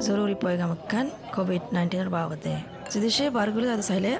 জরুরি 0.00 0.34
পয়গামকান 0.34 1.06
কোভিড 1.34 1.62
নাইন্টিনের 1.72 2.10
বাবদে 2.10 2.54
যদি 2.92 3.10
সে 3.10 3.30
বারগুলো 3.30 3.66
যাতে 3.66 3.82
চাইলে 3.82 4.10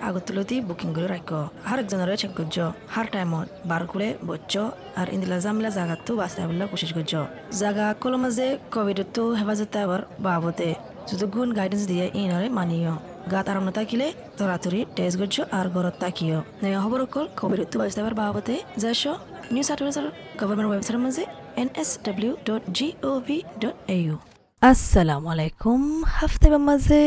বুকিং 0.69 0.95
করে 0.95 1.07
রাখ 1.07 1.31
হার 1.65 1.79
একজনের 1.79 2.11
চেক 2.17 2.33
করছ 2.37 2.57
হার 2.89 3.07
টাইমত 3.13 3.49
বারগুলে 3.67 4.17
বচ্চ 4.27 4.59
আর 4.97 5.07
ইন্দিলা 5.15 5.39
জামিলা 5.41 5.71
জাগাতো 5.71 6.17
বাঁচতে 6.17 6.41
বলে 6.47 6.67
কোশিশ 6.67 6.93
করছ 6.93 7.15
জাগা 7.55 7.95
কল 7.95 8.17
মাঝে 8.17 8.59
কোভিডতো 8.71 9.33
হেফাজতে 9.33 9.79
আবার 9.79 10.03
বাবদে 10.19 10.75
যদি 11.11 11.27
গুণ 11.27 11.53
গাইডেন্স 11.53 11.87
দিয়ে 11.87 12.11
ইনরে 12.15 12.49
মানিও 12.49 12.95
গাত 13.33 13.49
আরাম 13.49 13.71
থাকিলে 13.71 14.13
তরাতরি 14.39 14.87
টেস্ট 14.97 15.19
করছ 15.21 15.41
আর 15.41 15.69
ঘরত 15.69 15.95
তাকিও 16.01 16.43
নয়া 16.63 16.81
খবর 16.85 17.01
অকল 17.01 17.27
কোভিডতো 17.41 17.79
বাঁচতে 17.79 18.01
আবার 18.01 18.15
বাবদে 18.15 18.57
যাইছ, 18.79 19.07
নিউজ 19.53 19.73
আটুয়ার 19.73 20.07
গভর্নমেন্ট 20.41 20.71
ওয়েবসাইটের 20.71 21.03
মাঝে 21.07 21.25
N 21.57 21.69
S 21.75 21.99
W 22.05 22.33
dot 22.49 22.63
G 22.71 22.93
O 23.03 23.21
V 23.27 23.43
dot 23.61 23.77
A 23.89 23.97
U 23.97 24.34
আসসালামু 24.71 25.29
আলাইকুম। 25.35 25.83
হাফতে 26.17 26.49
মাঝে 26.69 27.01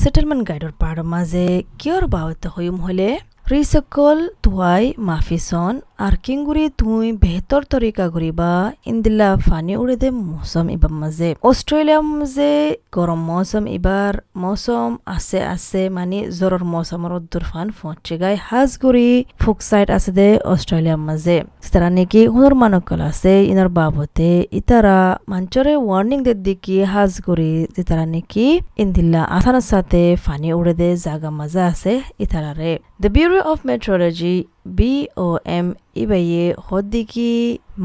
সেটেলমেন্ট 0.00 0.42
গাইডৰ 0.48 0.72
পাৰ 0.82 0.98
মাজে 1.12 1.46
কিয়ৰ 1.80 2.02
বাৱত 2.14 2.42
হৈম 2.54 2.76
হলে? 2.84 3.08
রিসকল 3.46 4.18
তুয়াই 4.44 4.84
মাফিসন 5.00 5.74
আর 5.98 6.14
কিঙ্গুরি 6.24 6.64
তুই 6.78 7.06
বেহতর 7.22 7.62
তরিকা 7.70 8.04
ঘুরিবা 8.08 8.50
ইন্দিল্লা 8.86 9.28
ফানি 9.40 9.74
উড়ে 9.76 9.96
দে 10.02 10.08
মৌসুম 10.24 10.66
ইবার 10.76 10.92
মাঝে 11.00 11.28
অস্ট্রেলিয়া 11.42 12.00
মাঝে 12.10 12.50
গরম 12.92 13.20
মৌসুম 13.30 13.64
ইবার 13.76 14.12
মৌসুম 14.42 14.90
আছে 15.06 15.38
আছে 15.46 15.82
মানে 15.88 16.18
জ্বরের 16.38 16.64
মৌসুমের 16.72 17.12
উদ্দুর 17.12 17.44
ফান 17.50 17.66
ফোঁচে 17.78 18.14
গাই 18.22 18.34
হাজগুড়ি 18.48 19.08
ফুক 19.40 19.58
সাইড 19.68 19.88
আছে 19.96 20.10
দে 20.18 20.28
অস্ট্রেলিয়ার 20.46 21.00
মাঝে 21.08 21.36
তারা 21.66 21.88
নাকি 21.96 22.20
হুনর 22.32 22.54
মানকল 22.54 23.00
আছে 23.10 23.32
ইনার 23.50 23.70
বাবতে 23.78 24.30
ইতারা 24.52 24.98
মাঞ্চরে 25.28 25.74
ওয়ার্নিং 25.78 26.18
দে 26.26 26.32
দিকি 26.46 26.76
হাজগুড়ি 26.92 27.52
যে 27.74 27.82
তারা 27.88 28.04
নাকি 28.14 28.46
ইন্দিল্লা 28.82 29.22
আসানোর 29.36 29.66
সাথে 29.72 30.02
ফানি 30.24 30.48
উড়ে 30.58 30.74
দে 30.80 30.88
জাগা 31.04 31.30
মাঝে 31.38 31.62
আছে 31.70 31.92
ইতারারে 32.24 32.72
The 32.98 33.10
Bureau 33.36 33.52
of 33.52 33.60
Meteorology 33.70 34.36
BOM 34.78 35.66
ইবাইয়ে 36.02 36.44
হদ্দিকি 36.68 37.32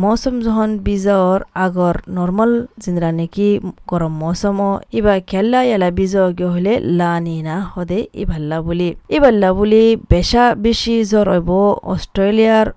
মৌসুম 0.04 0.36
যখন 0.46 0.70
বিজর 0.88 1.36
আগর 1.66 1.96
নর্মাল 2.18 2.52
জিনরা 2.84 3.10
নাকি 3.20 3.50
গরম 3.88 4.14
মৌসুম 4.24 4.60
ইবা 4.98 5.16
খেলা 5.30 5.60
এলা 5.74 5.90
বিজ 5.98 6.14
হলে 6.54 6.74
লা 7.00 7.12
নিনা 7.26 7.56
হদে 7.74 8.00
ইভাল্লা 8.22 8.58
বুলি। 8.66 8.90
ইভাল্লা 9.18 9.50
বুলি 9.58 9.84
বেশা 10.14 10.46
বেশি 10.66 10.96
জ্বর 11.12 11.28
অস্ট্রেলিয়ার 11.94 12.68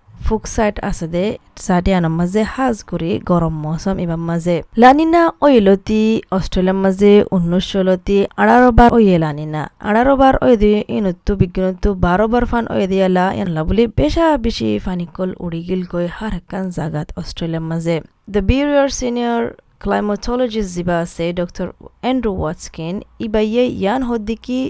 আছে 0.89 1.06
দে 1.14 1.25
সাদিয়ানোর 1.67 2.14
মাঝে 2.19 2.42
হাজ 2.55 2.77
করে, 2.91 3.11
গরম 3.30 3.55
মৌসুম, 3.64 3.97
এবার 4.05 4.20
মাঝে 4.28 4.56
লানিনা, 4.83 5.22
ওইলতি 5.47 6.03
অস্ট্রেলিয়ার 6.36 6.78
মাঝে 6.84 7.12
উনিশশোলতি 7.34 8.19
আড়ারো 8.42 8.70
বার 8.78 8.91
ওয়ে 8.97 9.17
লানিনা। 9.25 9.62
আড়ারো 9.89 10.14
বার 10.20 10.34
ওই 10.47 10.55
দিয়ে 10.62 10.78
ইনত্তু 10.97 11.33
বিজ্ঞানত্তু 11.41 11.89
বারো 12.05 12.27
বার 12.33 12.45
ফান 12.50 12.64
ওই 12.75 12.84
দিয়ালা 12.92 13.25
এনলা 13.41 13.61
বলি 13.69 13.84
বেশা 13.98 14.27
বেশি 14.45 14.69
ফানিকল 14.84 15.30
উড়ি 15.45 15.61
গিল 15.69 15.83
গই 15.92 16.06
হার 16.17 16.33
একান 16.41 16.64
জাগাত 16.77 17.08
অস্ট্রেলিয়ার 17.20 17.64
মাঝে। 17.70 17.97
দ্য 18.34 18.41
বিউরিয়ার 18.48 18.91
সিনিয়র 18.98 19.42
ক্লাইমাটোলজিস্ট 19.83 20.70
যিবা 20.77 20.97
আছে, 21.05 21.25
ডক্টর 21.41 21.67
এন্ড্রু 22.11 22.33
ওয়াটসকিন 22.41 22.95
ইবাইয়ে 23.27 23.64
ইয়ান 23.80 24.00
হদ্দিকি 24.11 24.61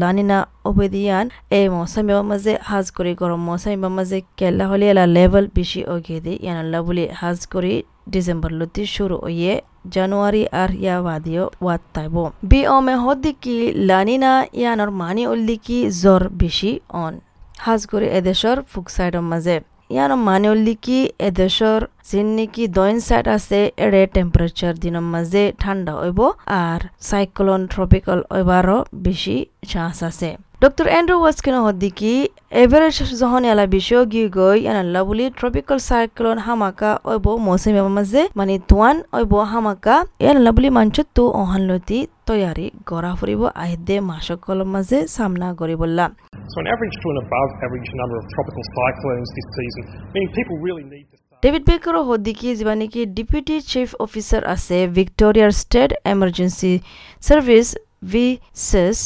লানিনা 0.00 0.38
ওবেদিয়ান 0.68 1.26
এই 1.58 1.66
মৌসুম 1.74 2.06
মাঝে 2.30 2.54
হাজ 2.70 2.86
করি, 2.96 3.12
গরম 3.20 3.40
মৌসুম 3.48 3.84
মাঝে 3.96 4.18
কেলা 4.38 4.64
হলে 4.70 4.86
এলা 4.92 5.04
লেভেল 5.16 5.44
বেশি 5.56 5.80
ওগে 5.94 6.18
দি। 6.24 6.32
ইয়ানাল্লা 6.44 6.78
বলি 6.86 7.04
হাজ 7.20 7.38
করি 7.52 7.74
ডিসেম্বর 8.12 8.50
লতি 8.60 8.82
শুরু 8.94 9.16
ওয়ে 9.26 9.54
জানুয়ারি 9.94 10.42
আর 10.62 10.70
ইয়া 10.84 10.96
বাদিও 11.06 11.44
ওয়াত 11.62 11.82
তাইব। 11.94 12.16
বি 12.50 12.60
ওমে 12.76 12.94
হদ্দিকি 13.04 13.56
লানিনা 13.88 14.32
ইয়ানর 14.60 14.90
মানি 15.00 15.22
উল্লিকি 15.32 15.78
জ্বর 16.02 16.22
বেশি 16.40 16.72
অন। 17.04 17.14
হাজ 17.64 17.80
করে 17.90 18.06
এদেশর 18.18 18.56
ফুক 18.70 18.86
সাইডর 18.96 19.24
মাঝে 19.30 19.56
ইয়ানো 19.94 20.16
মানে 20.28 20.48
উল্লি 20.54 20.74
কি 20.84 20.98
এদেশর 22.04 22.68
দইন 22.68 22.96
সাইড 23.00 23.26
আছে 23.36 23.58
এড়ে 23.76 24.02
টেম্পারেচার 24.06 24.74
দিনের 24.74 25.06
মাঝে 25.14 25.42
ঠান্ডা 25.58 25.92
হইব 25.92 26.20
আর 26.64 26.80
সাইক্লোন 27.00 27.60
ট্রপিক্যাল 27.66 28.18
হইবারও 28.32 28.78
বেশি 29.06 29.36
চান্স 29.68 29.98
আছে 30.10 30.30
ডক্টর 30.62 30.86
এন্ড্রু 30.98 31.16
ওয়াসকিন 31.20 31.56
হদ্দিকি 31.66 32.12
এভারেজ 32.62 32.96
যখন 33.22 33.42
এলা 33.44 33.64
বেশিও 33.66 34.02
গিয়ে 34.12 34.28
গই 34.38 34.58
এনাল্লা 34.70 35.00
বুলি 35.08 35.24
ট্রপিক্যাল 35.30 35.78
সাইক্লোন 35.88 36.38
হামাকা 36.46 36.90
ওইব 37.04 37.26
মৌসুমী 37.46 37.80
মাঝে 37.88 38.22
মানে 38.36 38.54
তোয়ান 38.70 38.96
ওইব 39.16 39.32
হামাকা 39.52 39.94
এনাল্লা 40.20 40.50
বুলি 40.56 40.68
মাঞ্চত 40.78 41.06
তো 41.14 41.24
অহানলতি 41.42 41.98
তৈয়ারি 42.26 42.66
গড়া 42.90 43.12
ফুরিব 43.18 43.42
আহিদে 43.64 43.96
মাসকলৰ 44.10 44.60
মাঝে 44.74 44.98
সামনা 45.16 45.48
করিবল্লা 45.60 46.06
So 46.52 46.56
an 46.58 46.68
average 46.74 46.96
to 47.02 47.06
an 47.08 47.18
above 47.24 47.50
average 47.66 47.88
number 47.94 48.16
of 48.20 48.24
tropical 48.28 48.62
cyclones 48.76 49.28
this 49.30 49.48
season, 49.56 49.84
meaning 50.12 50.30
people 50.38 50.56
really 50.58 50.84
need. 50.84 51.06
David 51.42 51.64
Baker 51.68 51.96
সদিকি 52.00 52.50
যিমান 52.58 52.78
নেকি 52.80 53.04
ডিপুটি 53.14 53.54
চিফ 53.64 53.94
অফিচাৰ 54.04 54.44
আছে 54.50 54.76
ভিক্টৰিয়াৰ 54.90 55.50
ষ্টেট 55.60 55.90
এমাৰ্জেঞ্চি 56.06 56.72
চাৰ্ভিচ 57.22 57.66
ভি 58.10 58.26
চেছ 58.60 58.98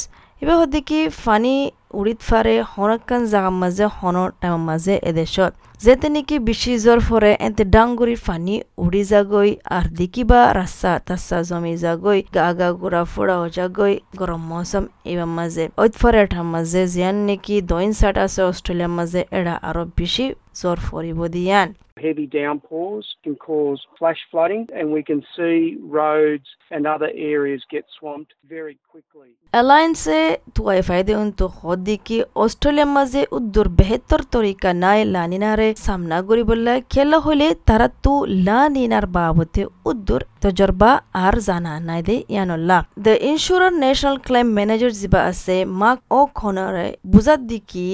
এইবাৰ 0.43 0.59
সদিকি 0.59 1.01
ফানি 1.17 1.55
উৰিত 1.95 2.19
ফাৰে 2.29 2.55
সৰকান 2.73 3.23
জাগাৰ 3.33 3.55
মাজে 3.57 3.87
হনৰ 3.95 4.29
টাইমৰ 4.37 4.63
মাজে 4.65 4.95
এদেশত 5.11 5.53
যেতে 5.81 6.09
নাকি 6.09 6.37
বেশি 6.49 6.73
জ্বর 6.85 7.01
ফরে 7.09 7.33
এতে 7.47 7.63
ডাঙ্গুরি 7.75 8.17
ফানি 8.27 8.55
উড়ি 8.85 9.03
যাগৈ 9.13 9.51
আর 9.77 9.85
দেখিবা 10.01 10.41
রাস্তা 10.55 10.91
তাস্তা 11.07 11.39
জমি 11.49 11.75
যাগৈ 11.85 12.19
গা 12.37 12.49
গা 12.59 12.69
গুড়া 12.81 13.03
ফুড়া 13.13 13.37
হয়ে 13.41 13.55
যাগৈ 13.59 13.95
গরম 14.19 14.43
মৌসুম 14.51 14.85
এবার 15.11 15.31
মাঝে 15.39 15.65
ঐত 15.79 15.93
ফরে 16.01 16.19
এটার 16.25 16.45
মাঝে 16.55 16.83
জিয়ান 16.95 17.17
নাকি 17.29 17.55
দইন 17.73 17.91
সাট 18.01 18.17
আছে 18.27 18.41
অস্ট্রেলিয়ার 18.43 18.93
মাঝে 18.99 19.21
এরা 19.39 19.55
আরও 19.69 19.83
বেশি 19.99 20.25
জ্বর 20.61 20.79
ফরিব 20.89 21.19
দিয়ান 21.35 21.69
Heavy 21.99 22.27
downpours 22.29 23.07
can 23.25 23.37
cause 23.39 23.81
flash 23.99 24.21
flooding, 24.31 24.69
and 24.71 24.87
we 24.89 25.03
can 25.03 25.21
see 25.35 25.79
roads 25.81 26.49
and 26.71 26.87
other 26.87 27.11
areas 27.33 27.63
get 27.67 27.85
swamped 27.91 28.33
very 28.47 28.77
quickly. 28.85 29.31
অ্যালায়েন্সে 29.53 30.21
তুয়াই 30.57 30.81
ফায়দে 30.83 31.15
উন্তু 31.17 31.45
হদ্দিকি 31.59 32.17
অস্ট্রেলিয়ার 32.37 32.91
মাঝে 32.97 33.21
উদ্দুর 33.33 33.69
বেহতর 33.79 34.21
তরিকা 34.35 34.71
নাই 34.85 35.01
লানিনারে 35.15 35.66
সামনা 35.87 36.19
করি 36.29 36.43
বললে 36.51 36.75
খেলা 36.93 37.19
হলে 37.27 37.47
তারা 37.69 37.87
তু 38.03 38.13
লানিনার 38.47 39.07
বাবতে 39.17 39.63
উদ্দুর। 39.91 40.23
তজরবা 40.43 40.91
আর 41.25 41.35
জানা 41.47 41.73
নাই 41.89 42.03
দে 42.09 42.17
ইয়ানল্লা 42.35 42.79
the 43.05 43.15
insurer 43.31 43.75
national 43.83 44.17
claim 44.27 44.47
manager 44.57 44.93
জিবা 45.01 45.21
আছে, 45.31 45.57
মাক 45.81 45.99
ও 46.19 46.21
খনরে 46.39 46.89
বুঝাত 47.13 47.41
দিকি 47.51 47.87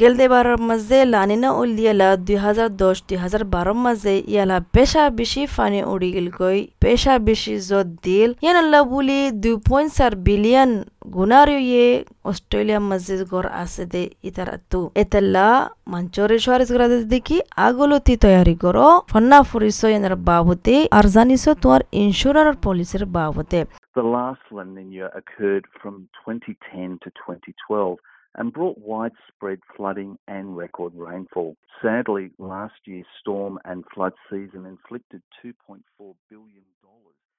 গেলদেবাৰৰ 0.00 0.60
মাজে 0.68 0.98
লানিনা 1.12 1.48
উলিয়ালা 1.60 2.08
দুই 2.26 2.36
হাজাৰ 2.44 2.68
দহ 2.80 2.98
দুই 3.08 3.18
হাজাৰ 3.22 3.42
বাৰৰ 3.54 3.78
মাজে 3.84 4.14
ইয়ালা 4.32 4.56
পেশা 4.74 5.02
বেশি 5.20 5.42
ফানি 5.54 5.80
উড়ি 5.92 6.10
গিলগৈ 6.16 6.58
পেশা 6.82 7.14
বেশি 7.28 7.54
যত 7.68 7.88
দিল। 8.04 8.30
ইয়ানাল্লা 8.44 8.80
বুলি 8.92 9.20
দুই 9.42 9.56
পইণ্ট 9.68 9.90
চার 9.98 10.12
বিলিয়ন 10.26 10.70
গুণারিয়ে 11.14 11.86
অস্ট্রেলিয়ার 12.30 12.82
মাঝে 12.90 13.14
গড় 13.32 13.48
আছে 13.62 13.84
দে 13.92 14.02
ইতারাতু 14.28 14.80
এতেল্লা 15.02 15.46
মঞ্চরে 15.92 16.36
সোয়ারিস 16.44 16.70
গড়া 16.74 16.88
দেখি 17.14 17.36
আগলতি 17.68 18.14
তৈয়ারি 18.24 18.54
করো। 18.64 18.88
ফন্না 19.10 19.38
ফুরিস 19.50 19.80
এনার 19.96 20.16
বাবতে, 20.30 20.74
আর 20.98 21.04
জানিস 21.14 21.44
তোমার 21.62 21.82
ইন্স্যুরার 22.02 22.48
পলিসির 22.64 23.04
বাবতে। 23.16 23.58
The 23.98 24.06
last 24.16 24.44
La 24.56 24.64
Nina 24.76 25.06
occurred 25.20 25.66
from 25.78 25.94
2010 26.16 26.90
to 27.02 27.08
2012 27.18 27.98
and 28.36 28.52
brought 28.52 28.78
widespread 28.78 29.60
flooding 29.76 30.18
and 30.28 30.56
record 30.56 30.92
rainfall. 30.94 31.56
Sadly, 31.82 32.30
last 32.38 32.74
year's 32.84 33.06
storm 33.20 33.58
and 33.64 33.84
flood 33.94 34.12
season 34.30 34.66
inflicted 34.66 35.22
$2.4 35.44 36.14
billion. 36.28 36.64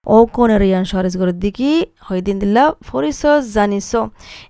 ஓகோனரியன் 0.07 0.85
Shariz 0.89 1.17
குருதிக்கு 1.17 1.69
ஹொய்தி 2.07 2.31
இந்த 2.33 2.61
ஃபோரிசோ 2.85 3.31
ஜனிசோ 3.49 4.01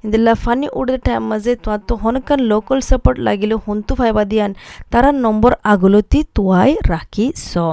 இந்த 0.04 0.34
ஃபன்னி 0.42 0.68
உடுத 0.80 0.98
டைம் 1.04 1.26
மஜே 1.32 1.54
துவாத்து 1.64 1.94
ஹொனக்கன் 2.04 2.44
லோக்கல் 2.52 2.84
சப்போர்ட் 2.90 3.20
லாகிலு 3.28 3.58
ஹுந்து 3.66 3.94
ஃபைபாதியான் 4.00 4.54
தர 4.90 5.12
நம்பர் 5.24 5.56
அகுலுத்தி 5.72 6.22
துவாய் 6.34 6.76
ராக்கி 6.90 7.28
சோ 7.44 7.66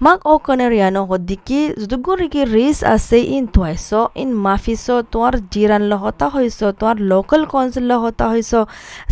மக் 0.00 0.26
ஓகோனரியானோ 0.26 1.02
ஹொத்திக்கி 1.10 1.60
ஜுதுகுரிக்கு 1.80 2.44
ரீஸ் 2.52 2.82
அசே 2.92 3.20
இன் 3.36 3.48
துவாய்ஸோ 3.56 4.02
இன் 4.22 4.34
மாஃபிஸோ 4.44 4.98
துவார் 5.10 5.40
ஜீரான்ல 5.54 5.98
ஹோத்தா 6.04 6.28
ஹொய்ஸோ 6.36 6.70
துவார் 6.78 7.02
லோக்கல் 7.10 7.48
கவுன்சில்ல 7.50 7.98
ஹோத்தா 8.04 8.28
ஹொய்ஸோ 8.34 8.62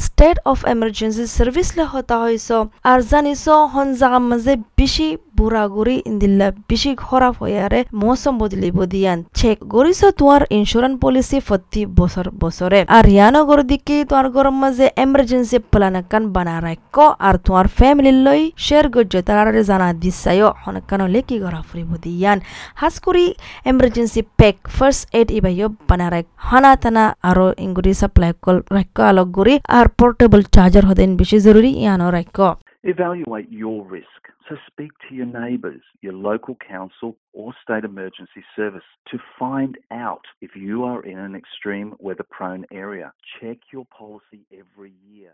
ஸ்டேட் 0.07 0.43
ஆஃப் 0.53 0.65
எமர்ஜென்சி 0.75 1.27
சர்வீஸ்ல 1.37 1.89
ஹோத்தா 1.93 2.19
ஹொய்ஸோ 2.25 2.61
அர்ஜானிசோ 2.93 3.59
ஹொன் 3.75 3.95
ஜாம் 3.97 4.29
மஜே 4.31 4.57
பிஷி 4.77 5.11
বুড়াগুড়ি 5.37 5.97
ইন্দিল্লা 6.11 6.49
বেশি 6.69 6.91
খরাপ 6.95 7.35
হইয়ারে 7.43 7.81
মৌসুম 7.95 8.35
বদলিব 8.39 8.79
দিয়ান 8.93 9.19
চেক 9.35 9.59
গরিস 9.75 10.01
তোমার 10.19 10.43
ইন্স্যুরেন্স 10.51 10.97
পলিসি 11.01 11.39
প্রতি 11.49 11.83
বছর 12.01 12.27
বছরে। 12.43 12.81
আর 12.89 13.05
ইয়ানো 13.09 13.41
গর 13.49 13.61
দিকে 13.63 13.97
তোমার 14.05 14.27
গরম 14.31 14.57
মাঝে 14.63 14.87
এমার্জেন্সি 14.97 15.59
প্ল্যান 15.73 15.97
কান 16.11 16.23
বানা 16.35 16.57
রাখ 16.61 16.97
আর 17.19 17.35
তোমার 17.37 17.67
ফ্যামিলি 17.79 18.13
লই 18.27 18.43
শেয়ার 18.57 18.87
গজ্য 18.95 19.15
তারারে 19.23 19.63
জানা 19.71 19.89
দিছায়ও 20.03 20.49
হনকান 20.63 21.01
হলে 21.01 21.21
কি 21.29 21.37
গরা 21.45 21.61
ফুরিব 21.69 21.91
দিয়ান 22.05 22.39
হাস 22.75 22.95
করি 23.07 23.25
এমার্জেন্সি 23.65 24.21
পেক 24.39 24.57
ফার্স্ট 24.77 25.03
এড 25.13 25.29
ইবাইও 25.31 25.69
বানা 25.89 26.07
রাখ 26.11 26.25
হানা 26.49 26.73
তানা 26.77 27.05
আরও 27.23 27.47
ইংগুরি 27.65 27.93
সাপ্লাই 28.01 28.33
কল 28.45 28.57
রাখ 28.77 28.89
আলোক 29.11 29.29
গুরি 29.37 29.55
আর 29.79 29.87
পোর্টেবল 29.99 30.41
চার্জার 30.55 30.85
হদেন 30.91 31.11
বেশি 31.17 31.39
জরুরি 31.47 31.71
ইয়ানো 31.83 32.07
রাখ 32.11 32.39
Evaluate 32.87 33.51
your 33.51 33.83
risk. 33.87 34.21
So 34.47 34.57
speak 34.67 34.93
to 35.09 35.15
your 35.15 35.25
neighbours, 35.25 35.81
your 36.03 36.13
local 36.13 36.55
council, 36.57 37.17
or 37.33 37.55
state 37.63 37.83
emergency 37.83 38.45
service 38.55 38.83
to 39.11 39.19
find 39.39 39.79
out 39.91 40.25
if 40.43 40.55
you 40.55 40.85
are 40.85 41.03
in 41.03 41.19
an 41.19 41.35
extreme 41.35 41.95
weather 41.99 42.27
prone 42.31 42.67
area. 42.71 43.15
Check 43.41 43.59
your 43.73 43.87
policy 43.87 44.43
every 44.53 44.93
year. 45.11 45.33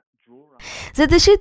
زاد 0.94 1.14
الشيء 1.14 1.36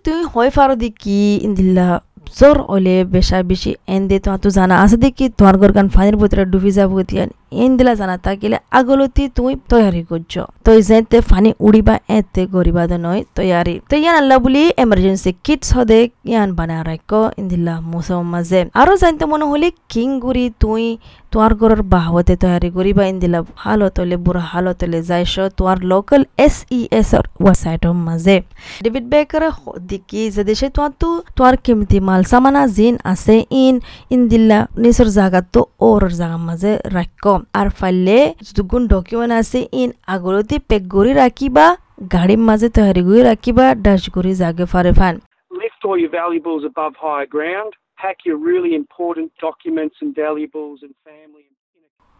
ডুবি 7.51 7.57
যাব 7.57 7.57
Tian 7.57 7.65
N 7.65 7.77
দিলা 7.77 7.93
জানা 7.95 8.17
তাকিলে 8.17 8.57
আগলতি 8.71 9.29
তুই 9.29 9.55
তৈয়ারি 9.69 10.03
করছ। 10.03 10.33
তুই 10.63 10.81
যেতে 10.81 11.21
funny 11.21 11.53
উড়িবা 11.59 11.95
এতে 12.07 12.45
গরিবা 12.45 12.83
নয় 12.97 13.23
তৈয়ারি। 13.35 13.81
তো 13.89 13.95
ইয়ান 13.95 14.15
আল্লাহ 14.15 14.37
বলি 14.37 14.63
এমার্জেন্সি 14.77 15.31
কিটস 15.43 15.73
হদে 15.77 16.09
ইয়ান 16.25 16.51
বানা 16.51 16.83
রাখ 16.83 17.11
ইন্দিল্লা 17.37 17.81
মুসম 17.81 18.21
মাঝে 18.31 18.69
আরও 18.73 18.95
জানতে 18.97 19.25
মনে 19.25 19.45
হলে 19.45 19.71
কিং 19.89 20.19
গুড়ি 20.19 20.49
তুই 20.59 20.97
তোমার 21.31 21.55
ঘরের 21.55 21.83
বাহবতে 21.83 22.35
তৈয়ারি 22.35 22.69
করিবা 22.71 23.03
ইন্দিলা 23.05 23.43
হালত 23.55 23.99
হলে 23.99 24.15
বুড়া 24.17 24.43
হালত 24.51 24.83
হলে 24.83 25.01
যাইছ 25.03 25.39
তোমার 25.57 25.77
লোকাল 25.91 26.25
এস 26.37 26.65
ই 26.71 26.87
এস 26.91 27.13
এর 27.13 27.25
ওয়েবসাইটর 27.41 27.93
মাঝে 28.07 28.41
ডেভিড 28.83 29.05
বেকার 29.09 29.43
দিকি 29.89 30.31
যে 30.35 30.43
দেশে 30.43 30.69
তোমার 30.69 30.91
তো 31.01 31.09
তোমার 31.35 31.57
কিমতি 31.57 31.99
মাল 31.99 32.23
সামানা 32.23 32.67
জিন 32.67 32.95
আছে 33.03 33.35
ইন 33.51 33.79
ইন্দিল্লা 34.09 34.67
নিজর 34.77 35.07
জায়গা 35.17 35.41
তো 35.53 35.61
ওর 35.79 36.01
জায়গার 36.19 36.41
মাঝে 36.47 36.71
রাখ 36.97 37.23
আর 37.53 37.67
ফাইলে 37.79 38.17
যতগুণ 38.47 38.83
ডকুমেন্ট 38.87 39.33
আছে 39.41 39.59
ইন 39.73 39.89
আগলতি 40.15 40.55
পেক 40.69 40.83
করে 40.91 41.11
রাখিবা 41.23 41.65
গাড়ির 42.13 42.41
মাঝে 42.49 42.67
তৈয়ারি 42.75 43.01
করে 43.07 43.21
রাখিবা 43.23 43.65
ডাশ 43.85 44.03
করে 44.15 44.31
জাগে 44.41 44.65
ফারে 44.73 44.91
ফান 44.99 45.15
Lift 45.51 45.81
all 45.83 45.97
your 45.97 46.13
valuables 46.13 46.63
above 46.63 46.93
higher 46.97 47.27
ground. 47.27 47.71
Pack 47.97 48.17
your 48.25 48.37
really 48.39 48.73
important 48.73 49.27
documents 49.39 49.95
and 50.01 50.09
valuables 50.15 50.79
and 50.85 50.93
family. 51.05 51.45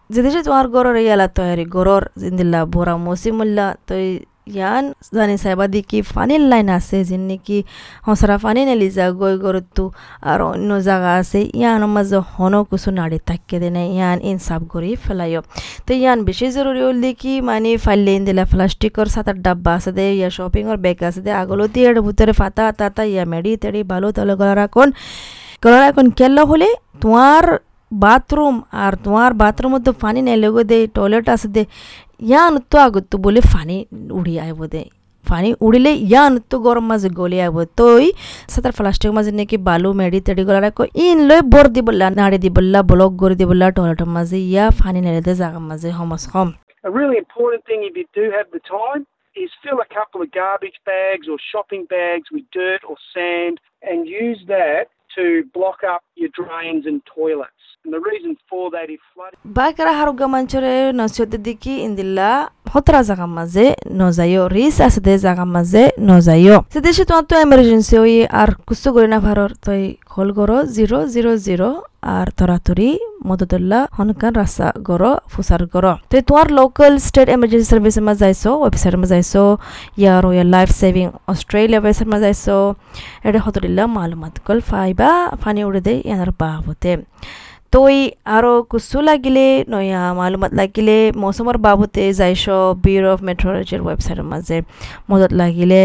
যে 0.09 0.19
দেশে 0.21 0.41
তোমার 0.43 0.65
গরর 0.67 0.97
ইয়ালা 1.05 1.27
তৈয়ারি 1.37 1.65
গরর 1.75 2.03
জিন্দিল্লা 2.21 2.61
বোরা 2.73 2.95
মসিমুল্লা 3.07 3.67
তৈ 3.87 4.05
ইয়ান 4.51 4.83
জানি 5.15 5.35
সাইবা 5.43 5.65
দিকি 5.73 5.99
ফানির 6.09 6.43
লাইন 6.51 6.67
আছে 6.77 6.97
যেন 7.09 7.21
নাকি 7.29 7.57
হসরা 8.07 8.35
ফানি 8.43 8.61
নেলি 8.69 8.87
যা 8.97 9.05
গই 9.19 9.35
গরতু 9.43 9.85
আর 10.23 10.39
অন্য 10.49 10.69
জায়গা 10.87 11.11
আছে 11.21 11.39
ইয়ান 11.53 11.81
মাঝে 11.89 12.19
হন 12.31 12.53
কিছু 12.69 12.89
নাড়ি 12.97 13.19
থাককে 13.29 13.55
দেনে 13.63 13.83
ইয়ান 13.89 14.17
ইনসাফ 14.29 14.61
করি 14.73 14.91
ফেলাইও 15.03 15.41
তো 15.85 15.91
ইয়ান 15.95 16.17
বেশি 16.27 16.47
জরুরি 16.55 16.81
হল 16.85 16.97
দেখি 17.01 17.33
মানে 17.41 17.71
ফাইলে 17.85 18.13
দিলা 18.27 18.43
প্লাস্টিকর 18.51 19.07
সাতার 19.15 19.37
ডাব্বা 19.45 19.71
আছে 19.77 19.91
দে 19.97 20.05
ইয়া 20.11 20.29
শপিংর 20.37 20.77
ব্যাগ 20.83 20.99
আছে 21.09 21.21
দে 21.25 21.31
আগলো 21.41 21.63
দিয়ে 21.73 21.89
ভিতরে 22.07 22.33
ফাতা 22.39 22.65
তাতা 22.79 23.03
ইয়া 23.05 23.23
মেডি 23.31 23.51
তেড়ি 23.63 23.81
ভালো 23.91 24.07
তাহলে 24.15 24.33
গলা 24.39 24.55
রাখুন 24.55 24.87
গলা 25.63 25.79
রাখুন 25.79 26.05
কেল্লা 26.19 26.43
হলে 26.51 26.69
তোমার 27.01 27.43
ಬಾತ್ರೂಮ್ 27.92 28.58
ಆರ್ 28.84 28.96
ತುಮಾರ್ 29.04 29.34
ಬಾತ್ರೂಮ್ 29.42 29.74
ಮದ್ದು 29.74 29.92
ಫಾನಿ 30.02 30.20
ನೆಲೆಗೋದೆ 30.28 30.78
ಟಾಯ್ಲೆಟ್ 30.96 31.28
ಆಸದೆ 31.34 31.62
ಯಾ 32.32 32.42
ಅನ್ನುತ್ತೋ 32.48 32.78
ಆಗುತ್ತು 32.86 33.16
ಬೋಲೆ 33.24 33.42
ಫಾನಿ 33.52 33.78
ಉಡಿ 34.18 34.34
ಆಯ್ಬೋದೆ 34.44 34.82
ফানি 35.26 35.50
উড়িলে 35.66 35.92
ইয়া 36.06 36.22
তো 36.52 36.56
গরম 36.66 36.84
মাঝে 36.92 37.08
গলি 37.20 37.38
আইব 37.44 37.58
তই 37.80 38.06
সাতার 38.52 38.72
প্লাস্টিক 38.78 39.12
মাঝে 39.18 39.30
নাকি 39.40 39.56
বালু 39.68 39.90
মেডি 40.00 40.18
তেডি 40.26 40.42
গলা 40.48 40.60
রাখো 40.66 40.84
ইন 41.04 41.18
লই 41.28 41.40
বর 41.54 41.66
দিবল্লা 41.76 42.06
নাড়ি 42.18 42.38
দিবল্লা 42.44 42.80
ব্লক 42.90 43.12
করে 43.22 43.34
দিবল্লা 43.42 43.66
টয়লেটের 43.76 44.10
মাঝে 44.16 44.38
ইয়া 44.50 44.64
ফানি 44.80 45.00
নেড়ে 45.06 45.22
দে 45.28 45.32
জাগা 45.40 45.60
মাঝে 45.70 45.88
হমস 45.98 46.24
কম 46.34 46.48
A 46.84 46.90
really 46.90 47.18
important 47.18 47.62
thing, 47.64 47.80
if 47.82 47.94
you 47.96 48.06
do 48.14 48.24
have 48.30 48.48
the 48.50 48.60
time, 48.70 49.02
is 49.36 49.50
fill 49.62 49.80
a 49.80 49.88
couple 49.88 50.20
of 50.20 50.30
garbage 50.32 50.78
bags 50.84 51.26
or 51.26 51.38
shopping 51.52 51.84
bags 51.86 52.26
with 52.30 52.44
dirt 52.52 52.82
or 52.84 52.96
sand 53.12 53.56
and 53.82 53.98
use 54.24 54.40
that 54.48 54.84
to 55.15 55.43
block 55.53 55.79
up 55.83 56.03
your 56.15 56.29
drains 56.33 56.85
and 56.85 57.01
toilets. 57.15 57.51
And 57.83 57.93
the 57.93 57.99
reason 57.99 58.35
for 58.49 58.69
that 58.71 58.89
is 58.89 58.99
flooding. 59.13 59.39
بحط 62.69 62.91
غمزة 62.91 63.75
نوزايو 63.91 64.45
ريس 64.45 64.81
أسديز 64.81 65.25
غمزة 65.27 65.91
نوزايو 65.99 66.63
سديش 66.69 66.97
توانتو 66.97 67.35
امرجنسيوي 67.35 68.25
أر 68.25 68.55
كستو 68.69 68.91
غورينا 68.91 69.19
فارور 69.19 69.49
توي 69.49 69.97
خول 70.07 70.31
غورو 70.31 70.63
زيرو 70.63 71.05
زيرو 71.05 71.35
زيرو 71.35 71.71
আর 72.15 72.27
তরাতরি 72.39 72.89
মদদুল্লাহ 73.29 73.81
হনকান 73.97 74.33
রাস্তা 74.41 74.67
গর 74.87 75.03
ফুসার 75.31 75.61
গর 75.73 75.85
তো 76.09 76.15
তোমার 76.29 76.47
local 76.59 76.93
state 77.07 77.27
emergency 77.35 77.67
service 77.71 77.95
মা 78.07 78.13
যাইছো 78.21 78.49
website 78.61 78.95
মা 79.01 79.07
যাইছো 79.13 79.43
ইয়া 80.01 80.13
Royal 80.25 80.49
Life 80.55 80.69
Saving 80.81 81.07
Australia 81.31 81.79
website 81.81 82.07
মা 82.13 82.17
যাইছো 82.23 82.55
এটা 83.27 83.39
হতরিল্লা 83.45 83.83
মালুমাত 83.95 84.35
কল 84.47 84.59
ফাইবা 84.69 85.09
ফানি 85.41 85.61
উড়ে 85.67 85.81
দে 85.87 85.93
ইয়ানার 86.07 86.31
বাবতে 86.41 86.91
তই 87.73 87.97
আৰু 88.35 88.51
কুচু 88.71 88.97
লাগিলে, 89.09 89.45
নয়া 89.73 90.01
মালুমাত 90.19 90.51
লাগিলে, 90.59 90.97
মৌচুমৰ 91.21 91.57
বাবতে 91.65 92.03
যাইছ 92.19 92.43
বিউৰ 92.83 93.05
অফ 93.13 93.19
মেট্ৰলজিৰ 93.29 93.81
ৱেবছাইটৰ 93.87 94.25
মাজে। 94.31 94.57
মদত 95.09 95.31
লাগিলে 95.41 95.81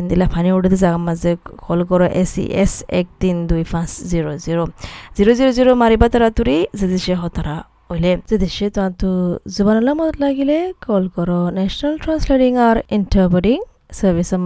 ইন্দিলা 0.00 0.26
ফানি 0.32 0.48
উঠে 0.56 0.68
জাগাৰ 0.84 1.02
মাজে 1.08 1.30
কল 1.64 1.80
কৰ 1.90 2.02
এ 2.22 2.24
চি 2.32 2.44
এছ 2.62 2.72
এক 3.00 3.06
তিন 3.20 3.36
দুই 3.50 3.62
পাঁচ 3.72 3.90
zero' 4.10 4.28
zero' 4.44 4.68
zero' 5.16 5.36
zero' 5.38 5.52
zero' 5.56 5.70
মাৰিবা 5.82 6.06
তাৰা 6.12 6.28
তুৰি 6.38 6.56
যেদিছে 6.80 7.12
হতৰা 7.22 7.56
ওইলে 7.92 8.12
যেদিছে 8.28 8.66
তো 9.00 9.10
জুবানুল্লাহ 9.54 9.94
মদত 10.00 10.16
লাগিলে, 10.24 10.56
কল 10.86 11.04
কৰ 11.16 11.30
নেশ্যনেল 11.58 11.94
ট্ৰান্সলেটিং 12.04 12.52
আৰু 12.68 12.80
ইণ্টাৰপ্ৰেটিং 12.96 13.58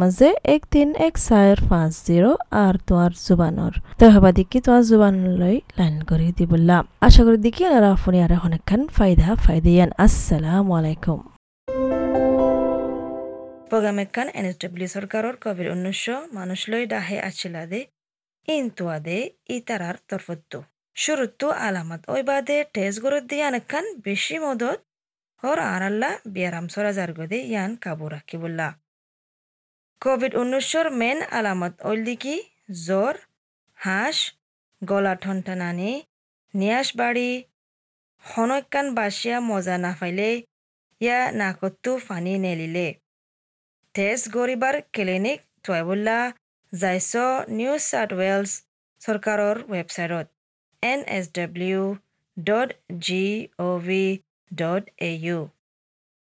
মাঝে 0.00 0.28
এক 0.54 0.62
তিন 0.72 0.88
এক 1.06 1.14
চার 1.26 1.56
পাঁচ 1.70 1.92
জিরো 2.06 2.30
আর 2.64 2.74
তোমার 2.88 3.12
জুবানর। 3.26 3.74
তো 4.00 4.04
হবা 4.14 4.30
দেখি 4.38 4.58
তোমার 4.66 4.82
জুবানলৈ 4.90 5.56
লাইন 5.78 5.96
করে 6.10 6.28
দিবলা 6.38 6.78
আশা 7.06 7.22
করি 7.26 7.38
দেখি 7.46 7.62
আর 7.76 7.84
আপনি 7.94 8.18
আর 8.24 8.32
অনেকখান 8.46 8.80
ফায়দা 8.96 9.28
ফায়দিয়ান। 9.44 9.90
আসসালামু 10.04 10.72
আলাইকুম। 10.80 11.20
প্রোগ্রাম 13.70 13.98
একান 14.04 14.28
এন 14.38 14.46
এস 14.50 14.56
ডব্লিউ 14.62 14.88
সরকারের 14.96 15.36
কোভিড 15.44 15.66
উনিশশো 15.74 16.16
মানুষলৈ 16.38 16.84
ডাহে 16.92 17.16
আছিলা 17.28 17.62
দে 17.70 17.80
ইনতুয়া 18.48 18.96
দে 19.06 19.18
ইতারার 19.56 19.96
তরফত্তু। 20.10 20.58
শুরুত্তু 20.96 21.46
আলামত। 21.66 22.00
ওই 22.14 22.22
বাদে 22.30 22.56
টেস 22.74 22.94
গরত 23.04 23.24
দিয়ে 23.30 23.44
আনেকান 23.50 23.84
বেশি 24.06 24.36
মদত। 24.44 24.78
হর 25.42 25.58
আর 25.74 25.82
আল্লাহ 25.90 26.12
বিয়ারাম 26.34 26.66
সরা 26.72 26.92
জারগদে 26.98 27.38
ইয়ান 27.52 27.70
কাবু 27.84 28.04
রাখিবুল্লাহ। 28.16 28.70
কোভিড 30.02 30.32
ঊনৈছৰ 30.40 30.86
মেইন 31.00 31.18
আলামত 31.38 31.74
অলদি 31.88 32.14
কি 32.22 32.32
জ্বৰ 32.86 33.18
হাঁচ 33.78 34.16
গলা 34.82 35.12
ঠনটা 35.22 35.54
নিয়াজ 36.54 36.88
বাঢ়ি 36.98 37.30
বাড়ি 38.22 38.90
বাচিয়া 38.96 39.36
মজা 39.50 39.76
নাফাইলে 39.84 40.30
ইয়া 41.00 41.18
নাকতো 41.40 41.92
ফানি 42.06 42.34
নেলিলে। 42.44 42.88
তেজ 43.94 44.20
গৰিবাৰ 44.36 44.76
ক্লিনিক 44.94 45.40
থোৱাইবোলা 45.64 46.18
যাইচ 46.72 47.12
নিউ 47.58 47.72
চাউথ 47.88 48.10
ৱেলছ 48.20 48.50
চৰকাৰৰ 49.00 49.56
ৱেবছাইটত 49.72 50.26
N 50.82 51.00
S 51.16 51.24
W 51.38 51.80
dot 52.36 52.68
G 53.06 53.24
O' 53.66 53.78
V 53.86 54.04
dot 54.50 54.82
A 55.08 55.12
U. 55.26 55.38